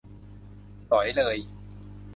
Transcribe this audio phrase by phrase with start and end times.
[0.87, 1.37] หรอยเลย